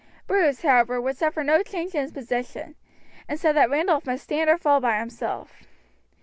Bruce, 0.25 0.63
however, 0.63 0.99
would 0.99 1.15
suffer 1.15 1.43
no 1.43 1.61
change 1.61 1.93
in 1.93 2.01
his 2.01 2.11
position, 2.11 2.73
and 3.27 3.39
said 3.39 3.55
that 3.55 3.69
Randolph 3.69 4.07
must 4.07 4.23
stand 4.23 4.49
or 4.49 4.57
fall 4.57 4.79
by 4.79 4.97
himself. 4.97 5.61